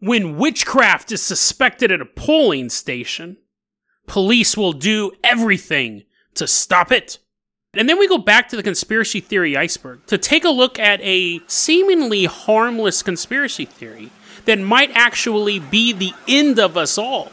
[0.00, 3.36] when witchcraft is suspected at a polling station,
[4.06, 7.18] police will do everything to stop it.
[7.74, 11.00] And then we go back to the conspiracy theory iceberg to take a look at
[11.02, 14.10] a seemingly harmless conspiracy theory
[14.46, 17.30] that might actually be the end of us all.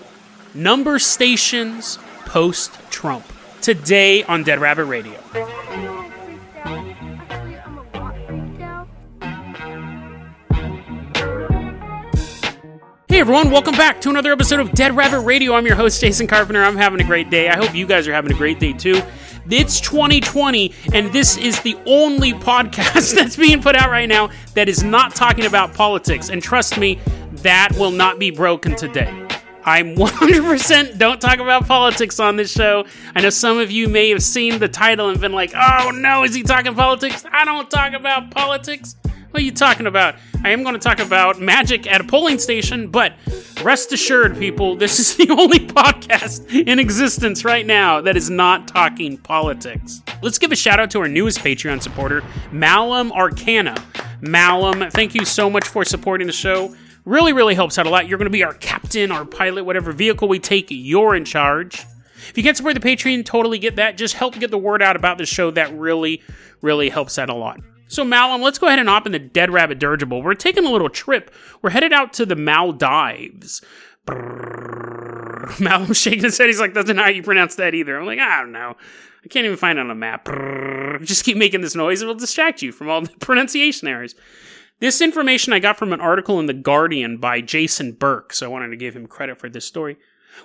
[0.54, 3.26] Number stations post Trump.
[3.62, 6.05] Today on Dead Rabbit Radio.
[13.16, 15.54] Hey everyone, welcome back to another episode of Dead Rabbit Radio.
[15.54, 16.62] I'm your host, Jason Carpenter.
[16.62, 17.48] I'm having a great day.
[17.48, 19.02] I hope you guys are having a great day too.
[19.50, 24.68] It's 2020, and this is the only podcast that's being put out right now that
[24.68, 26.28] is not talking about politics.
[26.28, 27.00] And trust me,
[27.36, 29.08] that will not be broken today.
[29.64, 32.86] I'm 100% don't talk about politics on this show.
[33.16, 36.26] I know some of you may have seen the title and been like, oh no,
[36.26, 37.24] is he talking politics?
[37.32, 38.98] I don't talk about politics.
[39.36, 40.16] What are you talking about?
[40.46, 43.12] I am going to talk about magic at a polling station, but
[43.64, 48.66] rest assured, people, this is the only podcast in existence right now that is not
[48.70, 50.02] talking politics.
[50.22, 53.76] Let's give a shout out to our newest Patreon supporter, Malum Arcana.
[54.22, 56.74] Malum, thank you so much for supporting the show.
[57.04, 58.08] Really, really helps out a lot.
[58.08, 61.86] You're going to be our captain, our pilot, whatever vehicle we take, you're in charge.
[62.30, 63.98] If you can't support the Patreon, totally get that.
[63.98, 65.52] Just help get the word out about the show.
[65.52, 66.22] That really,
[66.62, 67.60] really helps out a lot.
[67.96, 70.22] So, Malum, let's go ahead and hop in the Dead Rabbit Dirigible.
[70.22, 71.34] We're taking a little trip.
[71.62, 73.64] We're headed out to the Maldives.
[74.06, 75.58] Brrr.
[75.62, 76.48] Malum's shaking his head.
[76.48, 77.98] He's like, that's not how you pronounce that either.
[77.98, 78.76] I'm like, I don't know.
[79.24, 80.26] I can't even find it on a map.
[80.26, 81.06] Brrr.
[81.06, 82.02] Just keep making this noise.
[82.02, 84.14] It'll distract you from all the pronunciation errors.
[84.82, 88.50] This information I got from an article in The Guardian by Jason Burke, so I
[88.50, 89.96] wanted to give him credit for this story.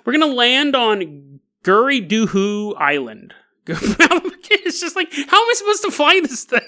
[0.05, 3.33] We're going to land on Guriduhu Island.
[3.67, 6.61] it's just like, how am I supposed to fly this thing?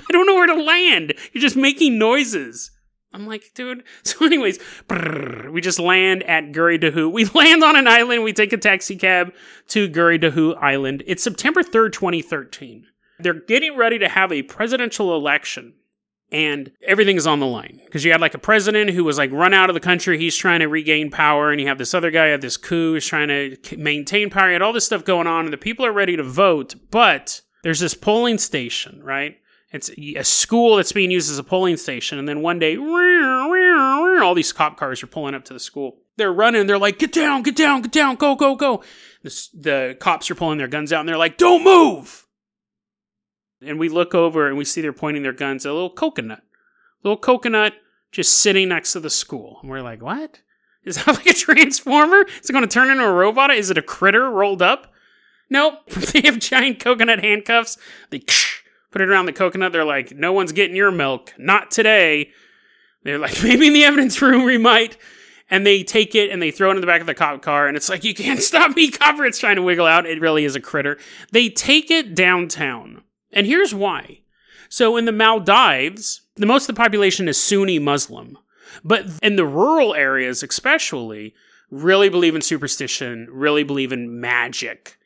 [0.08, 1.14] I don't know where to land.
[1.32, 2.70] You're just making noises.
[3.14, 3.84] I'm like, dude.
[4.02, 7.10] So, anyways, brrr, we just land at Guridahu.
[7.10, 8.24] We land on an island.
[8.24, 9.32] We take a taxi cab
[9.68, 11.02] to Guridahu Island.
[11.06, 12.86] It's September 3rd, 2013.
[13.20, 15.74] They're getting ready to have a presidential election.
[16.32, 19.30] And everything is on the line because you had like a president who was like
[19.30, 20.18] run out of the country.
[20.18, 23.06] He's trying to regain power, and you have this other guy at this coup who's
[23.06, 24.48] trying to maintain power.
[24.48, 26.74] You had all this stuff going on, and the people are ready to vote.
[26.90, 29.36] But there's this polling station, right?
[29.74, 34.32] It's a school that's being used as a polling station, and then one day, all
[34.32, 35.98] these cop cars are pulling up to the school.
[36.16, 36.68] They're running.
[36.68, 37.42] They're like, "Get down!
[37.42, 37.82] Get down!
[37.82, 38.14] Get down!
[38.14, 38.36] Go!
[38.36, 38.54] Go!
[38.54, 38.84] Go!"
[39.24, 42.24] The, the cops are pulling their guns out, and they're like, "Don't move!"
[43.60, 46.38] And we look over and we see they're pointing their guns at a little coconut,
[46.38, 47.72] a little coconut
[48.12, 50.40] just sitting next to the school, and we're like, "What?
[50.84, 52.26] Is that like a transformer?
[52.40, 53.50] Is it going to turn into a robot?
[53.50, 54.92] Is it a critter rolled up?"
[55.50, 55.84] Nope.
[55.90, 57.76] they have giant coconut handcuffs.
[58.10, 58.20] They
[58.94, 59.72] put it around the coconut.
[59.72, 61.34] They're like, no one's getting your milk.
[61.36, 62.30] Not today.
[63.02, 64.96] They're like, maybe in the evidence room we might.
[65.50, 67.66] And they take it and they throw it in the back of the cop car.
[67.66, 69.24] And it's like, you can't stop me, copper.
[69.24, 70.06] It's trying to wiggle out.
[70.06, 70.96] It really is a critter.
[71.32, 73.02] They take it downtown.
[73.32, 74.20] And here's why.
[74.68, 78.38] So in the Maldives, the most of the population is Sunni Muslim.
[78.84, 81.34] But in the rural areas, especially,
[81.68, 84.98] really believe in superstition, really believe in magic.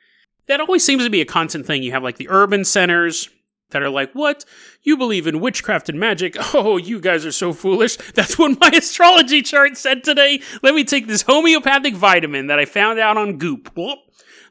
[0.46, 1.82] That always seems to be a constant thing.
[1.82, 3.30] You have like the urban centers,
[3.70, 4.44] that are like, What?
[4.82, 6.36] You believe in witchcraft and magic?
[6.54, 7.96] Oh, you guys are so foolish.
[8.14, 10.40] That's what my astrology chart said today.
[10.62, 13.70] Let me take this homeopathic vitamin that I found out on Goop.
[13.76, 13.98] Whoop.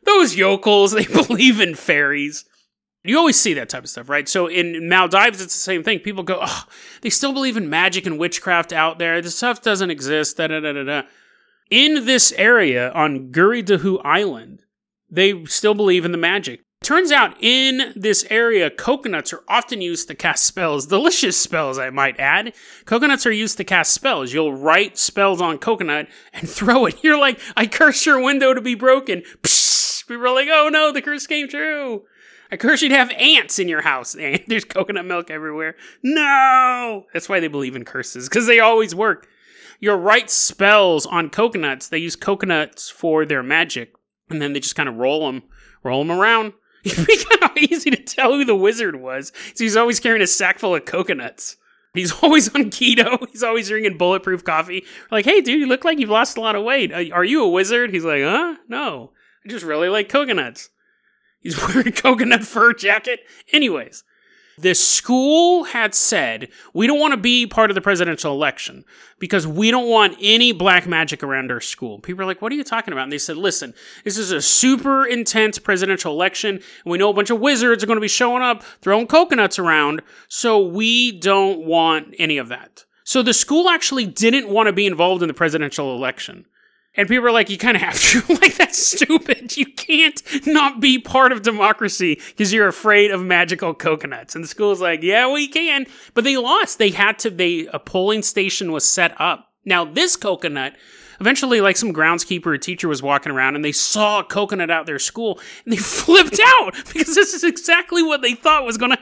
[0.03, 2.45] Those yokels, they believe in fairies.
[3.03, 4.27] You always see that type of stuff, right?
[4.27, 5.99] So in Maldives, it's the same thing.
[5.99, 6.63] People go, oh,
[7.01, 9.21] they still believe in magic and witchcraft out there.
[9.21, 10.37] This stuff doesn't exist.
[10.37, 11.01] Da da da da da.
[11.69, 14.63] In this area on Guridahu Island,
[15.09, 16.61] they still believe in the magic.
[16.87, 20.85] Turns out in this area, coconuts are often used to cast spells.
[20.85, 22.53] Delicious spells, I might add.
[22.85, 24.31] Coconuts are used to cast spells.
[24.31, 27.03] You'll write spells on coconut and throw it.
[27.03, 29.23] You're like, I curse your window to be broken.
[29.41, 32.03] Psh, people are like, oh no, the curse came true.
[32.51, 34.15] I curse you to have ants in your house.
[34.19, 35.75] And there's coconut milk everywhere.
[36.03, 37.05] No!
[37.11, 39.27] That's why they believe in curses, because they always work.
[39.81, 41.89] You'll write spells on coconuts.
[41.89, 43.93] They use coconuts for their magic.
[44.29, 45.43] And then they just kind of roll them,
[45.83, 46.53] roll them around
[46.97, 49.31] It'd kind of easy to tell who the wizard was.
[49.55, 51.57] So he's always carrying a sack full of coconuts.
[51.93, 53.27] He's always on keto.
[53.31, 54.83] He's always drinking bulletproof coffee.
[55.11, 56.91] We're like, hey, dude, you look like you've lost a lot of weight.
[56.91, 57.91] Uh, are you a wizard?
[57.91, 58.55] He's like, huh?
[58.67, 59.11] No.
[59.45, 60.69] I just really like coconuts.
[61.39, 63.21] He's wearing a coconut fur jacket.
[63.51, 64.03] Anyways,
[64.57, 68.83] the school had said, we don't want to be part of the presidential election
[69.19, 71.99] because we don't want any black magic around our school.
[71.99, 73.03] People are like, what are you talking about?
[73.03, 73.73] And they said, listen,
[74.03, 76.55] this is a super intense presidential election.
[76.55, 79.59] And we know a bunch of wizards are going to be showing up, throwing coconuts
[79.59, 80.01] around.
[80.27, 82.85] So we don't want any of that.
[83.03, 86.45] So the school actually didn't want to be involved in the presidential election.
[86.97, 88.33] And people are like, you kind of have to.
[88.41, 89.55] like, that's stupid.
[89.55, 94.33] You can't not be part of democracy because you're afraid of magical coconuts.
[94.35, 95.85] And the school's like, yeah, we can.
[96.15, 96.79] But they lost.
[96.79, 99.51] They had to, they, a polling station was set up.
[99.63, 100.75] Now, this coconut,
[101.19, 104.87] eventually, like some groundskeeper or teacher was walking around and they saw a coconut out
[104.87, 108.91] their school and they flipped out because this is exactly what they thought was going
[108.91, 108.99] to.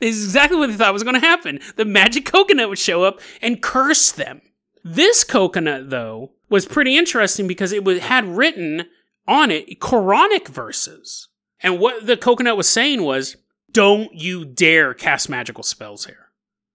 [0.00, 1.60] This is exactly what they thought was going to happen.
[1.76, 4.42] The magic coconut would show up and curse them.
[4.82, 8.86] This coconut, though, was pretty interesting because it was, had written
[9.26, 11.28] on it Quranic verses.
[11.60, 13.36] And what the coconut was saying was,
[13.70, 16.30] don't you dare cast magical spells here.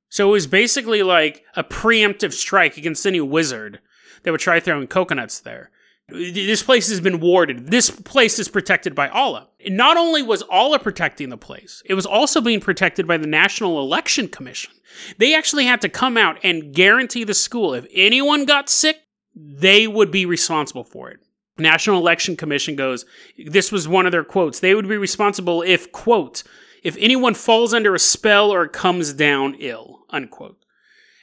[0.10, 3.80] So it was basically like a preemptive strike against any wizard
[4.22, 5.72] that would try throwing coconuts there.
[6.10, 7.72] This place has been warded.
[7.72, 9.48] This place is protected by Allah.
[9.66, 13.26] And not only was Allah protecting the place, it was also being protected by the
[13.26, 14.74] National Election Commission.
[15.18, 19.03] They actually had to come out and guarantee the school if anyone got sick,
[19.36, 21.20] they would be responsible for it.
[21.58, 23.06] National Election Commission goes,
[23.38, 24.60] this was one of their quotes.
[24.60, 26.44] They would be responsible if, quote,
[26.84, 30.58] if anyone falls under a spell or comes down ill, unquote.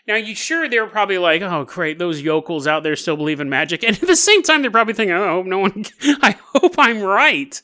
[0.06, 3.50] Now, you sure they're probably like, oh, great, those yokels out there still believe in
[3.50, 3.84] magic.
[3.84, 5.84] And at the same time, they're probably thinking, oh, no one,
[6.22, 7.60] I hope I'm right.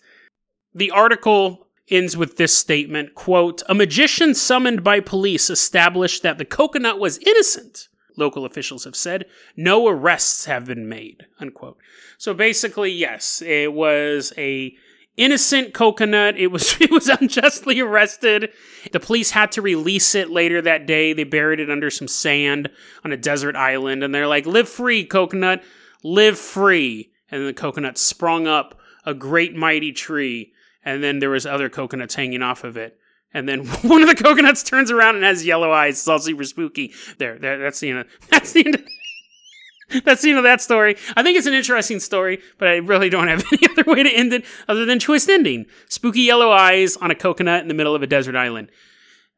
[0.75, 6.44] The article ends with this statement, quote, a magician summoned by police established that the
[6.44, 9.26] coconut was innocent local officials have said.
[9.56, 11.78] No arrests have been made, unquote.
[12.18, 14.74] So basically, yes, it was a
[15.16, 16.36] innocent coconut.
[16.36, 18.50] It was it was unjustly arrested.
[18.92, 21.12] The police had to release it later that day.
[21.12, 22.70] They buried it under some sand
[23.04, 25.62] on a desert island, and they're like, "Live free, coconut,
[26.02, 30.52] live free." And the coconut sprung up a great mighty tree,
[30.84, 32.98] and then there was other coconuts hanging off of it.
[33.36, 35.96] And then one of the coconuts turns around and has yellow eyes.
[35.96, 36.94] It's all super spooky.
[37.18, 40.62] There, there that's the end of, that's the end of, that's the end of that
[40.62, 40.96] story.
[41.14, 44.10] I think it's an interesting story, but I really don't have any other way to
[44.10, 45.66] end it other than twist ending.
[45.86, 48.70] Spooky yellow eyes on a coconut in the middle of a desert island.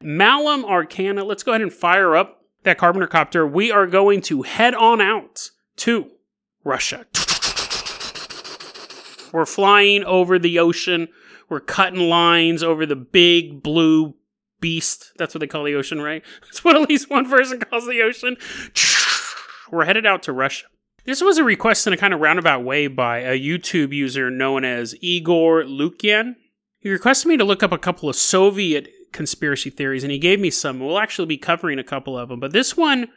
[0.01, 3.45] Malum Arcana, let's go ahead and fire up that Carpenter copter.
[3.45, 6.09] We are going to head on out to
[6.63, 7.05] Russia.
[9.33, 11.09] We're flying over the ocean
[11.49, 14.15] we're cutting lines over the big blue
[14.61, 15.13] beast.
[15.17, 16.23] That's what they call the ocean, right?
[16.43, 18.37] That's what at least one person calls the ocean.
[19.71, 20.65] We're headed out to Russia.
[21.05, 24.65] This was a request in a kind of roundabout way by a YouTube user known
[24.65, 26.35] as Igor Lukian.
[26.79, 30.39] He requested me to look up a couple of Soviet conspiracy theories, and he gave
[30.39, 30.79] me some.
[30.79, 33.07] We'll actually be covering a couple of them, but this one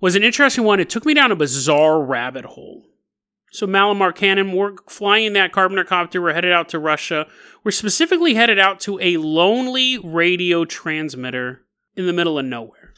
[0.00, 0.80] was an interesting one.
[0.80, 2.86] It took me down a bizarre rabbit hole.
[3.50, 6.20] So Malum Arcana, we're flying that Carpenter copter.
[6.20, 7.26] We're headed out to Russia.
[7.62, 11.64] We're specifically headed out to a lonely radio transmitter
[11.96, 12.94] in the middle of nowhere.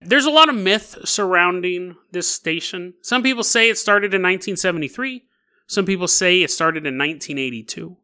[0.00, 2.94] There's a lot of myth surrounding this station.
[3.02, 5.24] Some people say it started in 1973.
[5.66, 7.96] Some people say it started in 1982.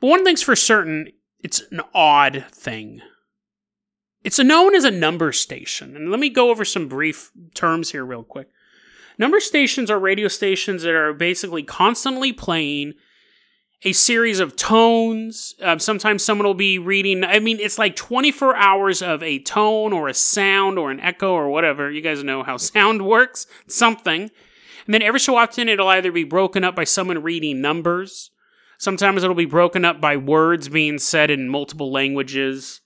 [0.00, 1.12] But one thing's for certain,
[1.44, 3.00] it's an odd thing.
[4.24, 5.94] It's known as a number station.
[5.94, 8.48] And let me go over some brief terms here, real quick.
[9.18, 12.94] Number stations are radio stations that are basically constantly playing
[13.84, 15.54] a series of tones.
[15.60, 17.24] Um, sometimes someone will be reading.
[17.24, 21.32] I mean, it's like 24 hours of a tone or a sound or an echo
[21.32, 21.90] or whatever.
[21.90, 23.46] You guys know how sound works.
[23.66, 24.30] Something.
[24.86, 28.30] And then every so often it'll either be broken up by someone reading numbers.
[28.78, 32.80] Sometimes it'll be broken up by words being said in multiple languages.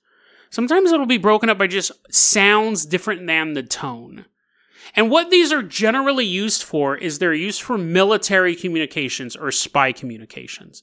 [0.51, 4.27] Sometimes it'll be broken up by just sounds different than the tone.
[4.95, 9.93] And what these are generally used for is they're used for military communications or spy
[9.93, 10.83] communications.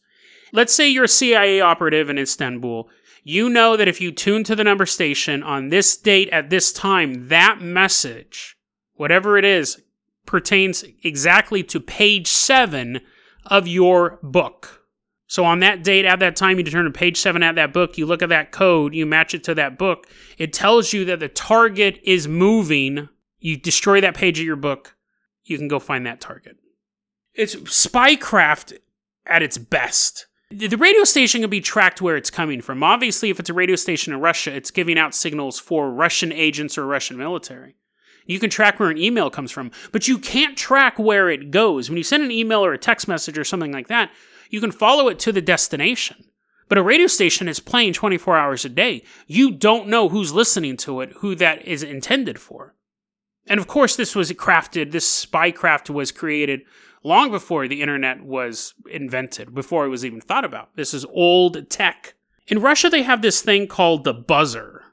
[0.52, 2.90] Let's say you're a CIA operative in Istanbul.
[3.24, 6.74] You know that if you tune to the number station on this date at this
[6.74, 8.58] time, that message,
[8.96, 9.82] whatever it is,
[10.26, 13.02] pertains exactly to page seven
[13.46, 14.82] of your book.
[15.28, 17.98] So on that date, at that time, you turn to page seven at that book,
[17.98, 20.06] you look at that code, you match it to that book.
[20.38, 23.10] It tells you that the target is moving
[23.44, 24.96] you destroy that page of your book,
[25.44, 26.56] you can go find that target.
[27.36, 28.80] It's spycraft
[29.28, 30.28] at its best.
[30.50, 32.84] The radio station can be tracked where it's coming from.
[32.84, 36.78] Obviously, if it's a radio station in Russia, it's giving out signals for Russian agents
[36.78, 37.76] or Russian military.
[38.26, 41.90] You can track where an email comes from, but you can't track where it goes.
[41.90, 44.10] When you send an email or a text message or something like that,
[44.50, 46.24] you can follow it to the destination.
[46.70, 49.04] But a radio station is playing 24 hours a day.
[49.28, 52.76] You don't know who's listening to it, who that is intended for.
[53.48, 56.62] And of course, this was crafted, this spycraft was created
[57.04, 60.76] long before the internet was invented, before it was even thought about.
[60.76, 62.16] This is old tech.
[62.48, 64.84] In Russia, they have this thing called the buzzer.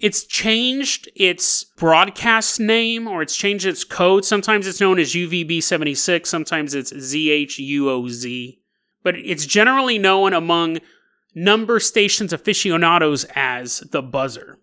[0.00, 4.24] It's changed its broadcast name or it's changed its code.
[4.24, 8.58] Sometimes it's known as UVB 76, sometimes it's ZHUOZ.
[9.04, 10.78] But it's generally known among
[11.34, 14.58] number stations aficionados as the buzzer.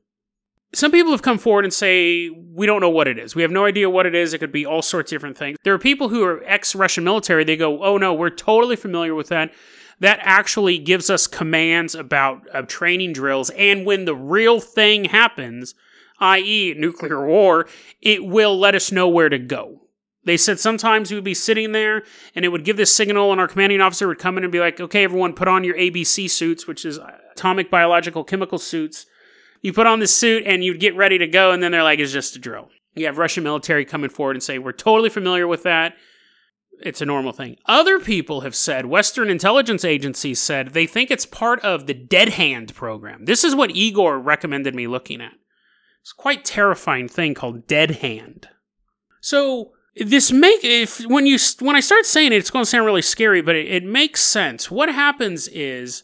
[0.74, 3.36] Some people have come forward and say, we don't know what it is.
[3.36, 4.34] We have no idea what it is.
[4.34, 5.58] It could be all sorts of different things.
[5.64, 7.44] There are people who are ex Russian military.
[7.44, 9.52] They go, oh no, we're totally familiar with that.
[10.00, 13.50] That actually gives us commands about uh, training drills.
[13.52, 15.74] And when the real thing happens,
[16.20, 17.68] i.e., nuclear war,
[18.02, 19.82] it will let us know where to go.
[20.24, 22.04] They said sometimes we would be sitting there
[22.36, 24.60] and it would give this signal, and our commanding officer would come in and be
[24.60, 27.00] like, okay, everyone, put on your ABC suits, which is
[27.32, 29.08] atomic biological chemical suits
[29.62, 32.00] you put on the suit and you'd get ready to go, and then they're like,
[32.00, 32.70] it's just a drill.
[32.96, 35.96] You have Russian military coming forward and say, we're totally familiar with that.
[36.82, 37.58] It's a normal thing.
[37.66, 42.30] Other people have said, Western intelligence agencies said, they think it's part of the Dead
[42.30, 43.26] Hand program.
[43.26, 45.34] This is what Igor recommended me looking at.
[46.02, 48.48] It's quite terrifying thing called Dead Hand.
[49.20, 52.86] So this make if when you when I start saying it, it's going to sound
[52.86, 54.72] really scary, but it, it makes sense.
[54.72, 56.04] What happens is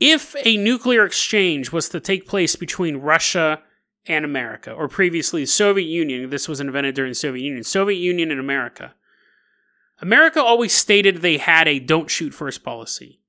[0.00, 3.62] if a nuclear exchange was to take place between Russia
[4.06, 7.98] and America, or previously the Soviet Union, this was invented during the Soviet Union, Soviet
[7.98, 8.94] Union and America,
[10.00, 13.20] America always stated they had a don't shoot first policy.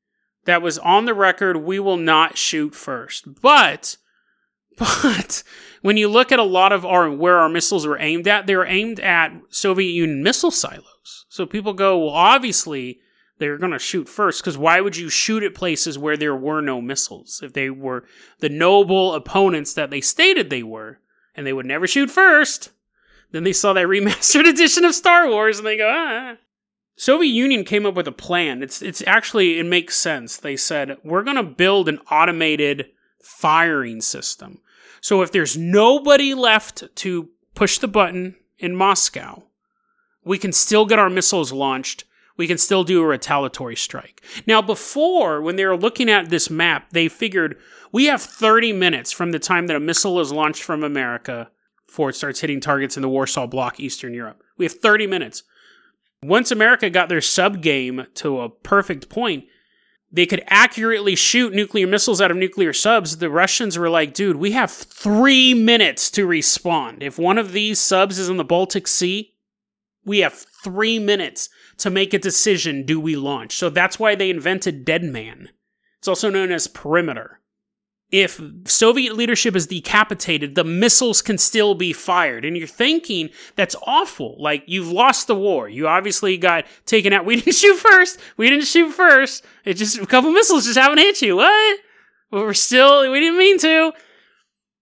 [0.46, 3.42] That was on the record, we will not shoot first.
[3.42, 3.98] But,
[4.78, 5.44] but,
[5.82, 8.56] when you look at a lot of our, where our missiles were aimed at, they
[8.56, 11.26] were aimed at Soviet Union missile silos.
[11.30, 13.00] So people go, well, obviously,
[13.40, 16.62] they're going to shoot first because why would you shoot at places where there were
[16.62, 17.42] no missiles?
[17.44, 18.06] If they were
[18.40, 21.00] the noble opponents that they stated they were
[21.36, 22.72] and they would never shoot first
[23.32, 26.36] then they saw that remastered edition of star wars and they go ah
[26.96, 28.62] soviet union came up with a plan.
[28.62, 30.38] It's it's actually it makes sense.
[30.38, 32.88] They said we're going to build an automated
[33.24, 34.60] firing system.
[35.02, 39.44] So if there's nobody left to push the button in moscow
[40.24, 42.04] we can still get our missiles launched
[42.40, 44.24] we can still do a retaliatory strike.
[44.48, 47.60] Now, before, when they were looking at this map, they figured
[47.92, 51.52] we have 30 minutes from the time that a missile is launched from America
[51.86, 54.42] before it starts hitting targets in the Warsaw Bloc, Eastern Europe.
[54.58, 55.44] We have 30 minutes.
[56.24, 59.44] Once America got their sub game to a perfect point,
[60.10, 63.18] they could accurately shoot nuclear missiles out of nuclear subs.
[63.18, 67.04] The Russians were like, dude, we have three minutes to respond.
[67.04, 69.34] If one of these subs is in the Baltic Sea,
[70.06, 73.56] we have three minutes to make a decision do we launch?
[73.56, 75.50] So that's why they invented Dead Man.
[76.00, 77.40] It's also known as perimeter.
[78.12, 82.44] If Soviet leadership is decapitated, the missiles can still be fired.
[82.44, 84.36] And you're thinking that's awful.
[84.40, 85.70] Like, you've lost the war.
[85.70, 87.26] You obviously got taken out.
[87.30, 88.20] We didn't shoot first.
[88.36, 89.46] We didn't shoot first.
[89.64, 91.36] It just, a couple missiles just haven't hit you.
[91.36, 91.80] What?
[92.32, 93.94] But we're still, we didn't mean to.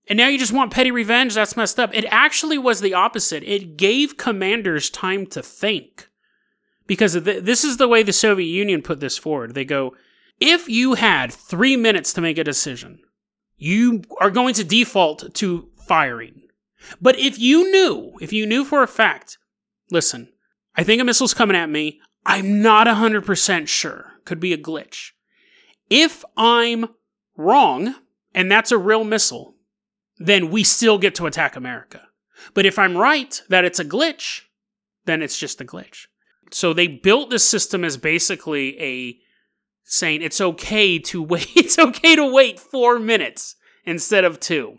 [0.09, 1.33] And now you just want petty revenge?
[1.33, 1.93] That's messed up.
[1.93, 3.43] It actually was the opposite.
[3.43, 6.09] It gave commanders time to think
[6.87, 9.53] because th- this is the way the Soviet Union put this forward.
[9.53, 9.95] They go,
[10.39, 12.99] if you had three minutes to make a decision,
[13.57, 16.43] you are going to default to firing.
[17.01, 19.37] But if you knew, if you knew for a fact,
[19.91, 20.29] listen,
[20.75, 21.99] I think a missile's coming at me.
[22.25, 24.13] I'm not 100% sure.
[24.25, 25.11] Could be a glitch.
[25.89, 26.89] If I'm
[27.35, 27.95] wrong,
[28.33, 29.55] and that's a real missile,
[30.19, 32.01] then we still get to attack America.
[32.53, 34.41] But if I'm right that it's a glitch,
[35.05, 36.05] then it's just a glitch.
[36.51, 39.17] So they built this system as basically a
[39.83, 43.55] saying it's okay to wait it's okay to wait 4 minutes
[43.85, 44.77] instead of 2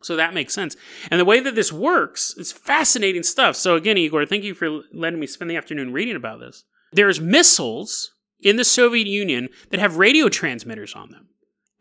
[0.00, 0.76] so that makes sense.
[1.10, 3.56] And the way that this works is fascinating stuff.
[3.56, 6.64] So again igor thank you for letting me spend the afternoon reading about this.
[6.92, 11.28] There's missiles in the soviet union that have radio transmitters on them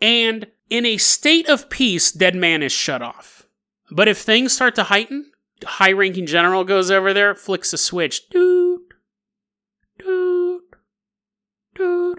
[0.02, 3.48] and in a state of peace dead man is shut off
[3.92, 5.32] but if things start to heighten
[5.64, 8.58] high ranking general goes over there flicks a switch Doo,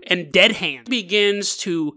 [0.08, 1.96] and Dead Hand begins to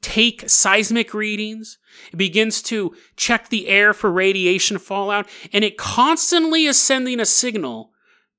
[0.00, 1.78] take seismic readings.
[2.12, 7.26] It begins to check the air for radiation fallout, and it constantly is sending a
[7.26, 7.90] signal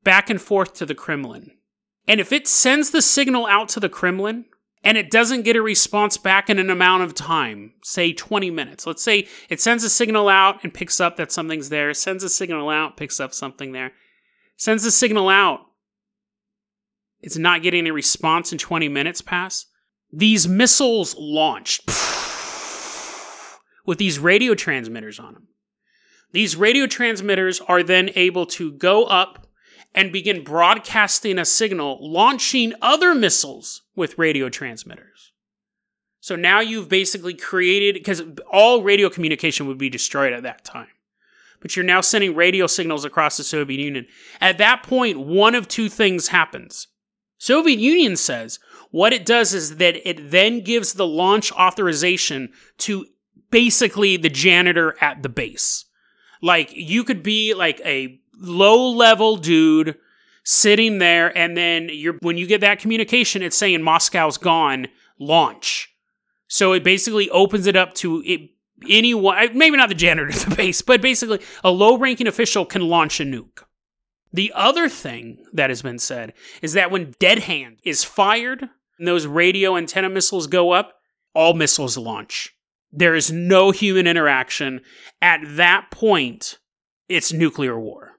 [0.04, 1.52] back and forth to the Kremlin.
[2.08, 4.46] And if it sends the signal out to the Kremlin
[4.84, 8.88] and it doesn't get a response back in an amount of time, say 20 minutes,
[8.88, 12.30] let's say it sends a signal out and picks up that something's there, sends a
[12.30, 13.92] signal out, picks up something there,
[14.58, 15.62] sends a signal out,
[17.22, 19.66] it's not getting a response in 20 minutes pass.
[20.12, 21.88] These missiles launched
[23.86, 25.48] with these radio transmitters on them.
[26.32, 29.48] These radio transmitters are then able to go up
[29.94, 35.32] and begin broadcasting a signal, launching other missiles with radio transmitters.
[36.20, 40.90] So now you've basically created, because all radio communication would be destroyed at that time.
[41.62, 44.06] But you're now sending radio signals across the Soviet Union.
[44.40, 46.88] At that point, one of two things happens.
[47.38, 48.60] Soviet Union says
[48.92, 53.06] what it does is that it then gives the launch authorization to
[53.50, 55.86] basically the janitor at the base.
[56.42, 59.96] Like you could be like a low level dude
[60.44, 64.88] sitting there and then you're when you get that communication it's saying Moscow's gone
[65.20, 65.94] launch.
[66.48, 68.50] So it basically opens it up to it,
[68.90, 72.82] anyone maybe not the janitor at the base but basically a low ranking official can
[72.82, 73.64] launch a nuke.
[74.32, 78.70] The other thing that has been said is that when Dead Hand is fired
[79.00, 80.94] and those radio antenna missiles go up,
[81.34, 82.54] all missiles launch.
[82.92, 84.82] There is no human interaction.
[85.22, 86.58] At that point,
[87.08, 88.19] it's nuclear war.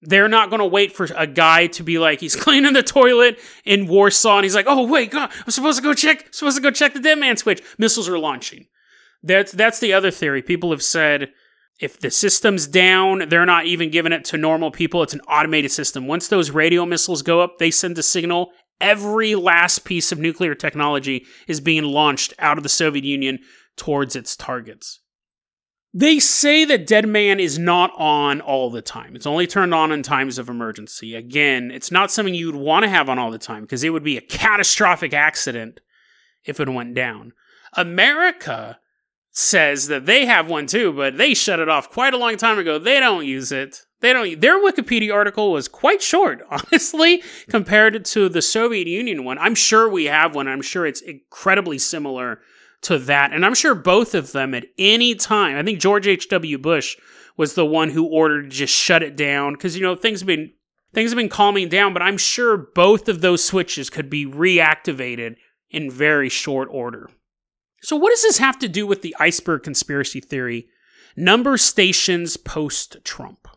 [0.00, 3.38] They're not going to wait for a guy to be like, he's cleaning the toilet
[3.64, 6.56] in Warsaw, and he's like, oh, wait, God, I'm supposed to go check, I'm supposed
[6.56, 7.62] to go check the dead man switch.
[7.78, 8.66] Missiles are launching.
[9.22, 10.42] That's, that's the other theory.
[10.42, 11.32] People have said
[11.80, 15.02] if the system's down, they're not even giving it to normal people.
[15.02, 16.06] It's an automated system.
[16.06, 18.50] Once those radio missiles go up, they send a signal.
[18.80, 23.38] Every last piece of nuclear technology is being launched out of the Soviet Union
[23.76, 25.00] towards its targets.
[25.98, 29.16] They say that Dead Man is not on all the time.
[29.16, 31.16] It's only turned on in times of emergency.
[31.16, 34.04] Again, it's not something you'd want to have on all the time because it would
[34.04, 35.80] be a catastrophic accident
[36.44, 37.32] if it went down.
[37.72, 38.78] America
[39.32, 42.60] says that they have one too, but they shut it off quite a long time
[42.60, 42.78] ago.
[42.78, 43.80] They don't use it.
[44.00, 44.40] They don't.
[44.40, 49.38] Their Wikipedia article was quite short, honestly, compared to the Soviet Union one.
[49.38, 50.46] I'm sure we have one.
[50.46, 52.40] I'm sure it's incredibly similar
[52.82, 55.56] to that, and I'm sure both of them at any time.
[55.56, 56.28] I think George H.
[56.28, 56.58] W.
[56.58, 56.96] Bush
[57.36, 60.26] was the one who ordered to just shut it down because you know things have
[60.26, 60.52] been
[60.92, 65.36] things have been calming down, but I'm sure both of those switches could be reactivated
[65.70, 67.10] in very short order.
[67.80, 70.68] So, what does this have to do with the iceberg conspiracy theory?
[71.16, 73.48] Number stations post Trump.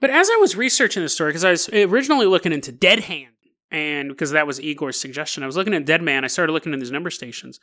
[0.00, 3.33] But as I was researching this story, because I was originally looking into Dead Hand,
[3.70, 6.72] and because that was Igor's suggestion, I was looking at Dead Man, I started looking
[6.72, 7.60] at these number stations.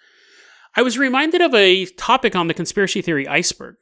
[0.75, 3.75] I was reminded of a topic on the conspiracy theory iceberg,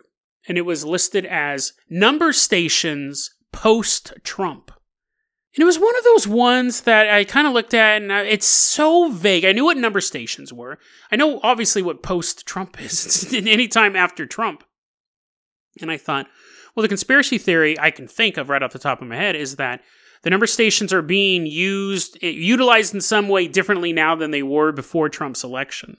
[0.48, 4.72] and it was listed as number stations post Trump.
[5.56, 8.46] And it was one of those ones that I kind of looked at, and it's
[8.46, 9.46] so vague.
[9.46, 10.78] I knew what number stations were.
[11.12, 13.24] I know obviously what post Trump is.
[13.34, 14.63] It's any time after Trump.
[15.82, 16.28] And I thought,
[16.76, 19.36] well, the conspiracy theory I can think of right off the top of my head
[19.36, 19.82] is that
[20.23, 24.43] the number stations are being used, eh, utilized in some way differently now than they
[24.43, 25.97] were before Trump's election.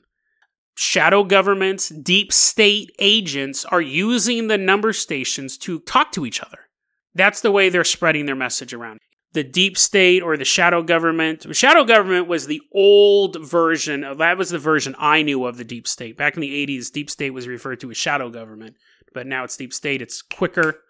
[0.74, 6.68] Shadow governments, deep state agents are using the number stations to talk to each other.
[7.14, 9.00] That's the way they're spreading their message around
[9.33, 11.54] the deep state or the shadow government.
[11.54, 15.64] Shadow government was the old version of that was the version I knew of the
[15.64, 16.16] deep state.
[16.16, 18.76] Back in the 80s, deep state was referred to as shadow government,
[19.14, 20.02] but now it's deep state.
[20.02, 20.80] It's quicker,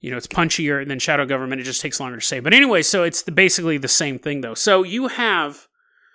[0.00, 1.60] you know, it's punchier than shadow government.
[1.60, 2.40] It just takes longer to say.
[2.40, 4.54] But anyway, so it's the, basically the same thing though.
[4.54, 5.68] So you have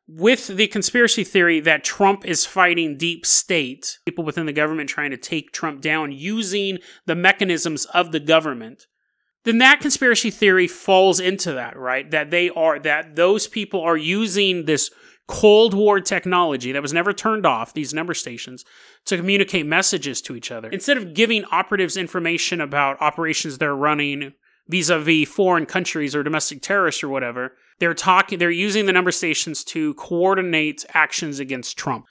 [0.07, 5.11] with the conspiracy theory that Trump is fighting deep state, people within the government trying
[5.11, 8.87] to take Trump down using the mechanisms of the government
[9.43, 12.09] then that conspiracy theory falls into that, right?
[12.11, 14.91] That they are, that those people are using this
[15.31, 18.65] Cold War technology that was never turned off, these number stations,
[19.05, 20.69] to communicate messages to each other.
[20.69, 24.33] Instead of giving operatives information about operations they're running
[24.67, 29.63] vis-a-vis foreign countries or domestic terrorists or whatever, they're talking they're using the number stations
[29.63, 32.05] to coordinate actions against Trump.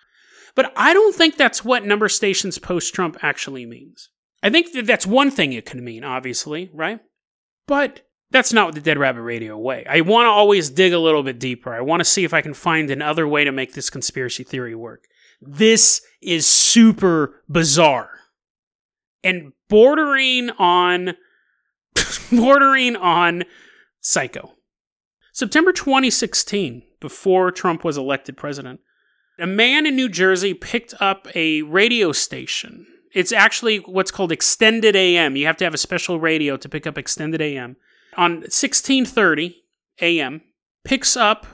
[0.54, 4.08] But I don't think that's what number stations post Trump actually means.
[4.42, 7.00] I think that that's one thing it could mean, obviously, right?
[7.66, 8.00] But
[8.30, 9.84] that's not the Dead Rabbit Radio way.
[9.88, 11.74] I want to always dig a little bit deeper.
[11.74, 14.74] I want to see if I can find another way to make this conspiracy theory
[14.74, 15.04] work.
[15.40, 18.10] This is super bizarre
[19.24, 21.14] and bordering on
[22.32, 23.44] bordering on
[24.00, 24.54] psycho.
[25.32, 28.80] September 2016, before Trump was elected president,
[29.38, 34.94] a man in New Jersey picked up a radio station it's actually what's called extended
[34.94, 35.36] AM.
[35.36, 37.76] You have to have a special radio to pick up extended AM.
[38.16, 39.56] On 1630
[40.00, 40.42] AM,
[40.84, 41.46] picks up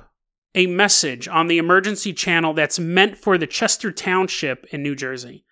[0.55, 5.45] a message on the emergency channel that's meant for the Chester Township in New Jersey.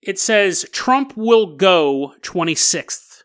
[0.00, 3.22] It says, Trump will go 26th.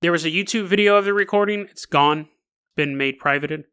[0.00, 1.66] There was a YouTube video of the recording.
[1.70, 2.28] It's gone,
[2.76, 3.64] been made privated.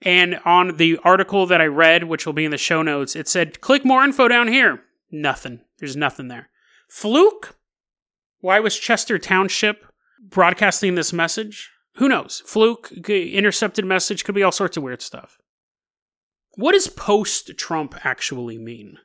[0.00, 3.28] And on the article that I read, which will be in the show notes, it
[3.28, 4.82] said, click more info down here.
[5.10, 5.60] Nothing.
[5.78, 6.48] There's nothing there.
[6.88, 7.56] Fluke?
[8.40, 9.84] Why was Chester Township
[10.20, 11.70] broadcasting this message?
[11.96, 12.42] Who knows?
[12.46, 15.38] Fluke, intercepted message, could be all sorts of weird stuff.
[16.54, 18.98] What does post Trump actually mean?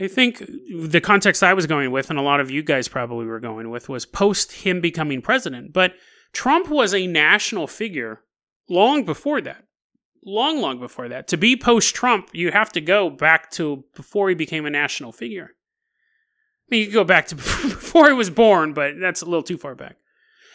[0.00, 0.42] I think
[0.74, 3.70] the context I was going with, and a lot of you guys probably were going
[3.70, 5.72] with, was post him becoming president.
[5.72, 5.94] But
[6.32, 8.20] Trump was a national figure
[8.68, 9.64] long before that.
[10.24, 11.28] Long, long before that.
[11.28, 15.12] To be post Trump, you have to go back to before he became a national
[15.12, 15.50] figure.
[15.50, 17.34] I mean, you could go back to
[17.72, 19.96] before he was born, but that's a little too far back.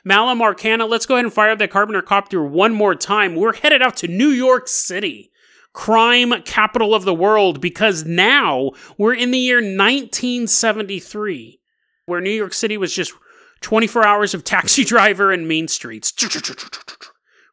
[0.03, 3.35] Malum Arcana, let's go ahead and fire up that Carpenter Copter one more time.
[3.35, 5.31] We're headed out to New York City
[5.77, 11.61] crime capital of the world because now we're in the year 1973,
[12.07, 13.13] where New York City was just
[13.61, 16.11] 24 hours of taxi driver and Mean Streets.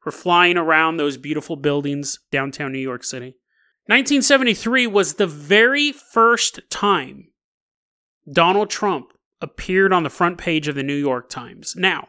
[0.06, 3.36] We're flying around those beautiful buildings downtown New York City.
[3.86, 7.28] 1973 was the very first time
[8.32, 11.74] Donald Trump appeared on the front page of the New York Times.
[11.76, 12.08] Now,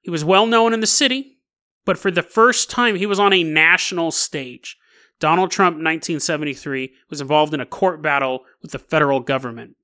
[0.00, 1.38] he was well known in the city,
[1.84, 4.76] but for the first time, he was on a national stage.
[5.18, 9.76] Donald Trump, 1973, was involved in a court battle with the federal government.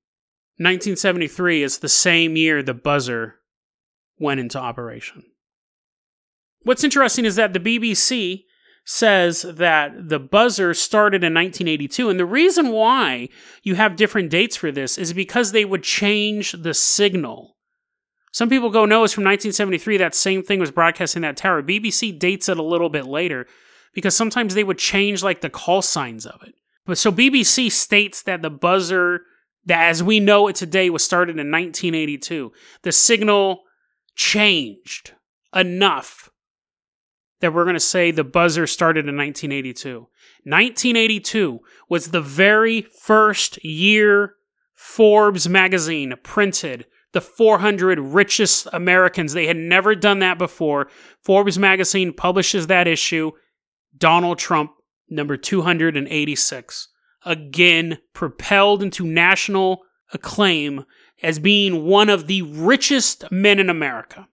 [0.58, 3.36] 1973 is the same year the buzzer
[4.18, 5.22] went into operation.
[6.62, 8.44] What's interesting is that the BBC
[8.86, 12.08] says that the buzzer started in 1982.
[12.08, 13.28] And the reason why
[13.62, 17.55] you have different dates for this is because they would change the signal.
[18.36, 19.96] Some people go, no, it's from 1973.
[19.96, 21.62] That same thing was broadcasting that tower.
[21.62, 23.46] BBC dates it a little bit later
[23.94, 26.54] because sometimes they would change like the call signs of it.
[26.84, 29.22] But so BBC states that the buzzer,
[29.64, 32.52] that as we know it today, was started in 1982.
[32.82, 33.62] The signal
[34.16, 35.14] changed
[35.54, 36.28] enough
[37.40, 40.00] that we're going to say the buzzer started in 1982.
[40.44, 44.34] 1982 was the very first year
[44.74, 46.84] Forbes magazine printed
[47.16, 49.32] the 400 richest Americans.
[49.32, 50.88] They had never done that before.
[51.24, 53.30] Forbes magazine publishes that issue
[53.96, 54.72] Donald Trump,
[55.08, 56.88] number 286,
[57.24, 59.80] again propelled into national
[60.12, 60.84] acclaim
[61.22, 64.28] as being one of the richest men in America.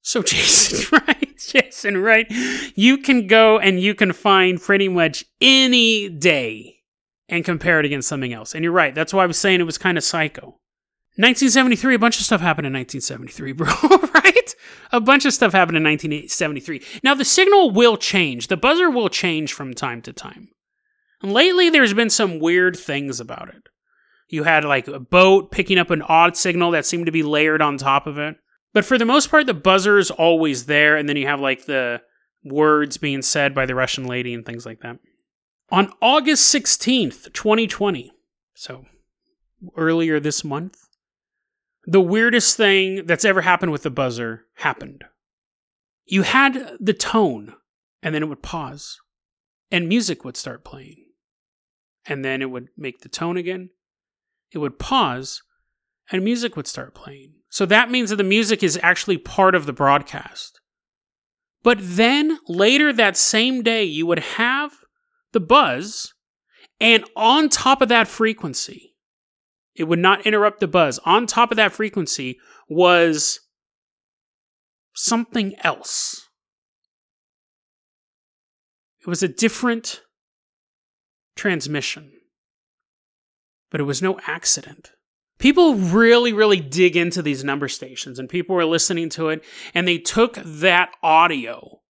[0.00, 1.36] So, Jason right?
[1.36, 2.26] Jason right?
[2.74, 6.76] you can go and you can find pretty much any day
[7.28, 8.54] and compare it against something else.
[8.54, 8.94] And you're right.
[8.94, 10.58] That's why I was saying it was kind of psycho.
[11.16, 13.68] 1973, a bunch of stuff happened in 1973, bro,
[14.14, 14.54] right?
[14.90, 16.82] A bunch of stuff happened in 1973.
[17.04, 18.48] Now, the signal will change.
[18.48, 20.48] The buzzer will change from time to time.
[21.22, 23.68] And lately, there's been some weird things about it.
[24.28, 27.62] You had like a boat picking up an odd signal that seemed to be layered
[27.62, 28.36] on top of it.
[28.72, 31.66] But for the most part, the buzzer is always there, and then you have like
[31.66, 32.02] the
[32.44, 34.98] words being said by the Russian lady and things like that.
[35.70, 38.12] On August 16th, 2020,
[38.54, 38.84] so
[39.76, 40.83] earlier this month,
[41.86, 45.04] the weirdest thing that's ever happened with the buzzer happened.
[46.06, 47.54] You had the tone,
[48.02, 48.98] and then it would pause,
[49.70, 51.06] and music would start playing.
[52.06, 53.70] And then it would make the tone again.
[54.52, 55.42] It would pause,
[56.10, 57.32] and music would start playing.
[57.48, 60.60] So that means that the music is actually part of the broadcast.
[61.62, 64.72] But then later that same day, you would have
[65.32, 66.12] the buzz,
[66.80, 68.93] and on top of that frequency,
[69.74, 70.98] it would not interrupt the buzz.
[71.04, 73.40] On top of that frequency was
[74.94, 76.28] something else.
[79.00, 80.00] It was a different
[81.36, 82.12] transmission,
[83.70, 84.92] but it was no accident.
[85.38, 89.86] People really, really dig into these number stations, and people were listening to it, and
[89.86, 91.80] they took that audio,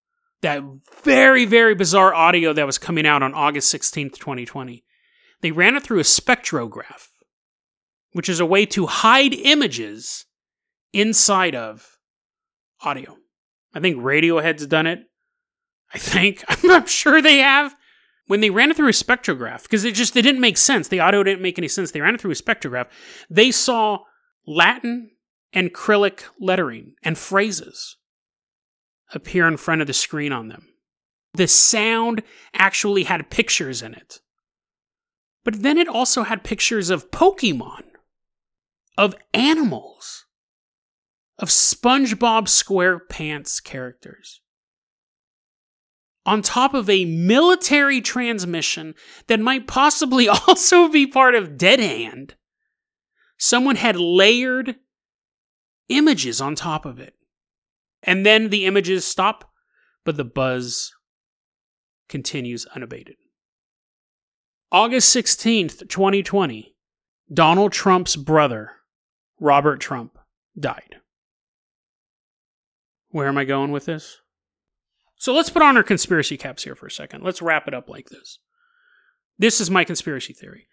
[0.41, 0.63] that
[1.05, 4.83] very, very bizarre audio that was coming out on August 16th, 2020.
[5.43, 7.09] They ran it through a spectrograph
[8.15, 10.25] which is a way to hide images
[10.93, 11.99] inside of
[12.81, 13.17] audio.
[13.75, 15.01] I think Radiohead's done it.
[15.93, 16.45] I think.
[16.65, 17.75] I'm sure they have.
[18.27, 20.89] When they ran it through a spectrograph, because it just it didn't make sense.
[20.89, 21.91] The audio didn't make any sense.
[21.91, 22.87] They ran it through a spectrograph.
[23.29, 23.99] They saw
[24.47, 25.11] Latin
[25.53, 27.97] and Cyrillic lettering and phrases
[29.13, 30.69] appear in front of the screen on them.
[31.35, 32.23] The sound
[32.55, 34.21] actually had pictures in it.
[35.45, 37.83] But then it also had pictures of Pokemon
[38.97, 40.27] of animals,
[41.39, 44.41] of SpongeBob SquarePants characters.
[46.27, 48.95] On top of a military transmission
[49.27, 52.35] that might possibly also be part of Dead Hand,
[53.37, 54.77] someone had layered
[55.89, 57.15] images on top of it.
[58.03, 59.51] And then the images stop,
[60.05, 60.93] but the buzz
[62.09, 63.17] continues unabated.
[64.71, 66.75] August 16th, 2020,
[67.33, 68.73] Donald Trump's brother
[69.41, 70.19] Robert Trump
[70.59, 70.97] died.
[73.11, 74.19] Where am I going with this?
[75.17, 77.23] So let's put on our conspiracy caps here for a second.
[77.23, 78.39] Let's wrap it up like this.
[79.39, 80.67] This is my conspiracy theory.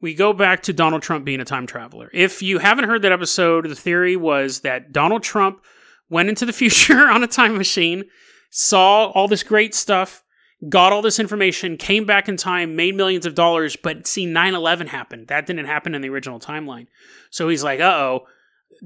[0.00, 2.10] We go back to Donald Trump being a time traveler.
[2.12, 5.64] If you haven't heard that episode, the theory was that Donald Trump
[6.08, 8.04] went into the future on a time machine,
[8.50, 10.22] saw all this great stuff,
[10.68, 14.54] got all this information, came back in time, made millions of dollars, but see 9
[14.54, 15.26] 11 happen.
[15.28, 16.86] That didn't happen in the original timeline.
[17.30, 18.26] So he's like, uh oh,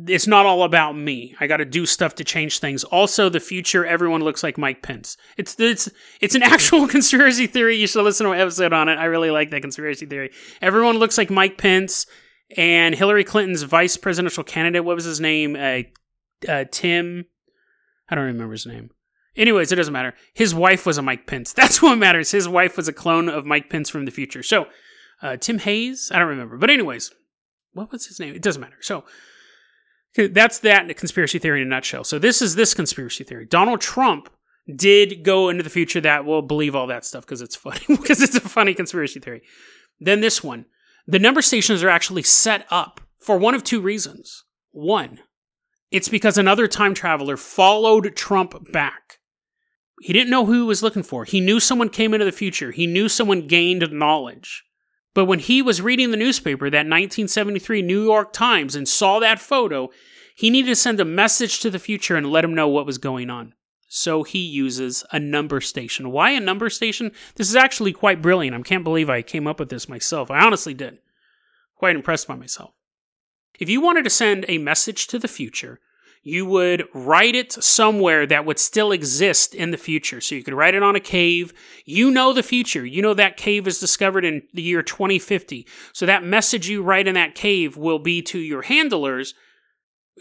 [0.07, 1.35] it's not all about me.
[1.41, 2.85] I got to do stuff to change things.
[2.85, 5.17] Also, the future, everyone looks like Mike Pence.
[5.37, 5.89] It's it's
[6.21, 7.77] it's an actual conspiracy theory.
[7.77, 8.97] You should listen to an episode on it.
[8.97, 10.31] I really like that conspiracy theory.
[10.61, 12.07] Everyone looks like Mike Pence,
[12.57, 14.85] and Hillary Clinton's vice presidential candidate.
[14.85, 15.57] What was his name?
[15.57, 15.83] Uh,
[16.49, 17.27] uh, Tim.
[18.09, 18.91] I don't remember his name.
[19.37, 20.15] Anyways, it doesn't matter.
[20.35, 21.53] His wife was a Mike Pence.
[21.57, 22.31] That's what matters.
[22.31, 24.43] His wife was a clone of Mike Pence from the future.
[24.43, 24.67] So,
[25.23, 26.11] uh, Tim Hayes.
[26.13, 26.59] I don't remember.
[26.59, 27.13] But anyways,
[27.73, 28.35] what was his name?
[28.35, 28.77] It doesn't matter.
[28.81, 29.05] So
[30.17, 32.05] that's that conspiracy theory in a nutshell.
[32.05, 33.47] So this is this conspiracy theory.
[33.47, 34.29] Donald Trump
[34.77, 38.21] did go into the future that will believe all that stuff because it's funny because
[38.23, 39.43] it's a funny conspiracy theory.
[40.01, 40.67] Then this one.
[41.07, 44.45] The number stations are actually set up for one of two reasons.
[44.71, 45.19] One,
[45.91, 49.19] it's because another time traveler followed Trump back.
[50.03, 51.25] He didn't know who he was looking for.
[51.25, 52.73] He knew someone came into the future.
[52.73, 54.65] He knew someone gained knowledge.
[55.15, 59.39] But when he was reading the newspaper, that 1973 New York Times, and saw that
[59.39, 59.91] photo,
[60.35, 62.99] he needed to send a message to the future and let him know what was
[62.99, 63.55] going on.
[63.87, 66.11] So he uses a number station.
[66.11, 67.13] Why a number station?
[67.37, 68.57] This is actually quite brilliant.
[68.57, 70.33] I can't believe I came up with this myself.
[70.33, 70.99] I honestly did.
[71.77, 72.73] Quite impressed by myself.
[73.61, 75.79] If you wanted to send a message to the future,
[76.23, 80.21] you would write it somewhere that would still exist in the future.
[80.21, 81.53] So you could write it on a cave.
[81.85, 82.87] You know the future.
[82.87, 85.67] You know that cave is discovered in the year 2050.
[85.93, 89.35] So that message you write in that cave will be to your handlers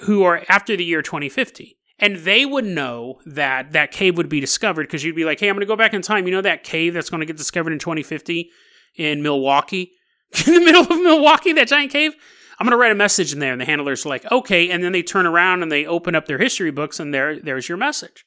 [0.01, 1.77] who are after the year 2050.
[1.99, 5.49] And they would know that that cave would be discovered because you'd be like, hey,
[5.49, 6.25] I'm going to go back in time.
[6.25, 8.49] You know that cave that's going to get discovered in 2050
[8.95, 9.91] in Milwaukee?
[10.47, 12.15] in the middle of Milwaukee, that giant cave?
[12.61, 13.53] I'm going to write a message in there.
[13.53, 14.69] And the handler's are like, okay.
[14.69, 17.67] And then they turn around and they open up their history books and there, there's
[17.67, 18.23] your message.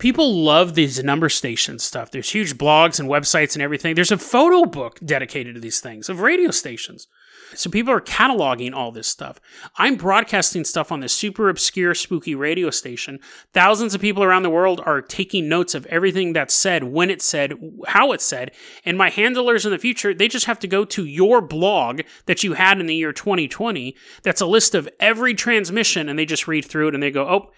[0.00, 2.10] People love these number station stuff.
[2.10, 3.94] There's huge blogs and websites and everything.
[3.94, 7.06] There's a photo book dedicated to these things of radio stations.
[7.54, 9.40] So people are cataloging all this stuff.
[9.76, 13.20] I'm broadcasting stuff on this super obscure, spooky radio station.
[13.52, 17.24] Thousands of people around the world are taking notes of everything that's said, when it's
[17.24, 17.54] said,
[17.88, 18.52] how it's said.
[18.84, 22.42] And my handlers in the future, they just have to go to your blog that
[22.42, 23.96] you had in the year 2020.
[24.22, 27.28] That's a list of every transmission, and they just read through it and they go,
[27.28, 27.50] oh,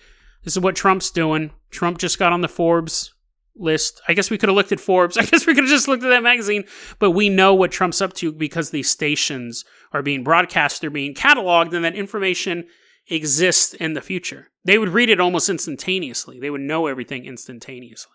[0.45, 1.53] this is what Trump's doing.
[1.71, 3.15] Trump just got on the Forbes
[3.57, 4.01] list.
[4.09, 5.17] I guess we could have looked at Forbes.
[5.19, 6.65] I guess we could have just looked at that magazine,
[6.99, 11.15] but we know what Trump's up to because these stations are being broadcast, they're being
[11.15, 12.67] cataloged, and that information
[13.09, 14.49] exists in the future.
[14.65, 16.39] They would read it almost instantaneously.
[16.39, 18.13] They would know everything instantaneously.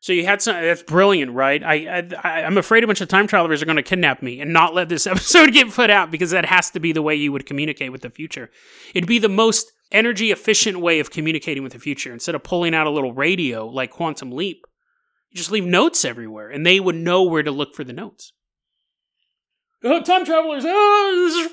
[0.00, 0.54] So you had some.
[0.56, 1.62] That's brilliant, right?
[1.62, 4.50] I, I I'm afraid a bunch of time travelers are going to kidnap me and
[4.52, 7.32] not let this episode get put out because that has to be the way you
[7.32, 8.50] would communicate with the future.
[8.94, 12.74] It'd be the most energy efficient way of communicating with the future instead of pulling
[12.74, 14.64] out a little radio like Quantum Leap.
[15.30, 18.32] You just leave notes everywhere, and they would know where to look for the notes.
[19.84, 20.64] Oh, time travelers!
[20.66, 21.48] Oh,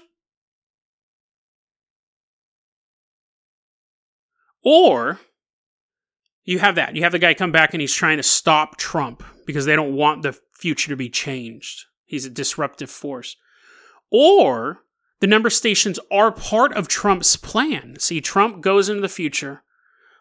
[4.64, 5.20] or
[6.48, 6.96] you have that.
[6.96, 9.94] You have the guy come back and he's trying to stop Trump because they don't
[9.94, 11.84] want the future to be changed.
[12.06, 13.36] He's a disruptive force.
[14.10, 14.80] Or
[15.20, 18.00] the number stations are part of Trump's plan.
[18.00, 19.62] See, Trump goes into the future,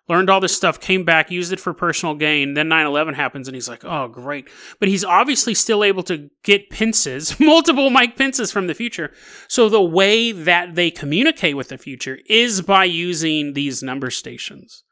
[0.08, 2.54] learned all this stuff, came back, used it for personal gain.
[2.54, 4.48] Then 9 11 happens, and he's like, oh, great.
[4.80, 9.12] But he's obviously still able to get Pences, multiple Mike Pences from the future.
[9.46, 14.82] So the way that they communicate with the future is by using these number stations.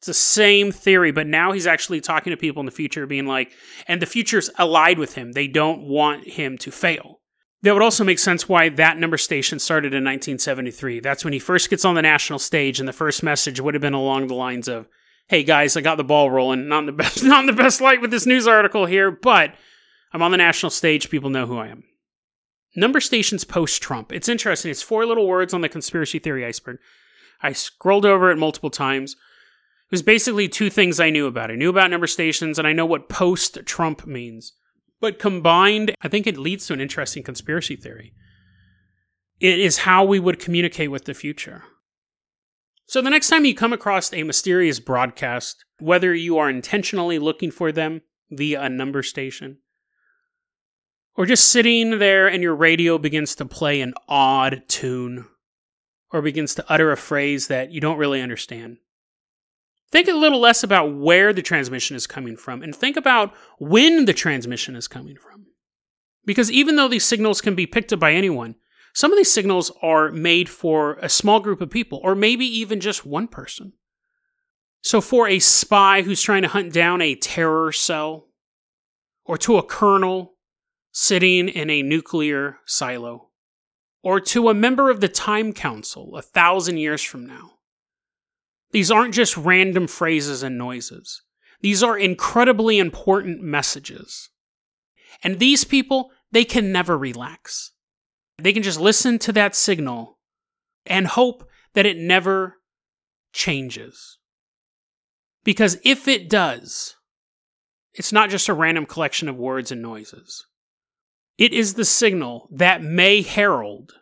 [0.00, 3.26] It's the same theory, but now he's actually talking to people in the future, being
[3.26, 3.52] like,
[3.86, 5.32] and the future's allied with him.
[5.32, 7.20] They don't want him to fail.
[7.60, 11.00] That would also make sense why that number station started in 1973.
[11.00, 13.82] That's when he first gets on the national stage, and the first message would have
[13.82, 14.88] been along the lines of,
[15.28, 16.66] "Hey guys, I got the ball rolling.
[16.66, 19.54] Not in the best, not in the best light with this news article here, but
[20.14, 21.10] I'm on the national stage.
[21.10, 21.84] People know who I am."
[22.74, 24.12] Number stations post Trump.
[24.12, 24.70] It's interesting.
[24.70, 26.78] It's four little words on the conspiracy theory iceberg.
[27.42, 29.16] I scrolled over it multiple times.
[29.90, 31.50] It was basically two things I knew about.
[31.50, 34.52] I knew about number stations and I know what post Trump means.
[35.00, 38.12] But combined, I think it leads to an interesting conspiracy theory.
[39.40, 41.64] It is how we would communicate with the future.
[42.86, 47.50] So the next time you come across a mysterious broadcast, whether you are intentionally looking
[47.50, 49.58] for them via a number station,
[51.16, 55.26] or just sitting there and your radio begins to play an odd tune,
[56.12, 58.76] or begins to utter a phrase that you don't really understand,
[59.90, 64.04] Think a little less about where the transmission is coming from and think about when
[64.04, 65.46] the transmission is coming from.
[66.24, 68.54] Because even though these signals can be picked up by anyone,
[68.94, 72.80] some of these signals are made for a small group of people, or maybe even
[72.80, 73.72] just one person.
[74.82, 78.28] So, for a spy who's trying to hunt down a terror cell,
[79.24, 80.34] or to a colonel
[80.92, 83.28] sitting in a nuclear silo,
[84.02, 87.58] or to a member of the Time Council a thousand years from now,
[88.72, 91.22] these aren't just random phrases and noises.
[91.60, 94.30] These are incredibly important messages.
[95.22, 97.72] And these people, they can never relax.
[98.38, 100.18] They can just listen to that signal
[100.86, 102.56] and hope that it never
[103.32, 104.18] changes.
[105.44, 106.96] Because if it does,
[107.92, 110.46] it's not just a random collection of words and noises.
[111.36, 113.92] It is the signal that may herald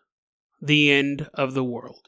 [0.60, 2.07] the end of the world.